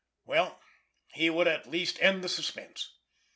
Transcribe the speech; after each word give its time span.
Well, 0.25 0.59
he 1.09 1.29
would 1.29 1.47
at 1.47 1.69
least 1.69 2.01
end 2.01 2.23
the 2.23 2.27
suspense! 2.27 2.97